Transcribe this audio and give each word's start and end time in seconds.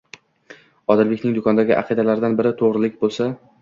Odilbekning 0.95 1.37
do'kondagi 1.37 1.79
aqidalaridan 1.83 2.43
biri 2.43 2.57
to'g'rilik 2.65 3.03
bo'lsa 3.07 3.35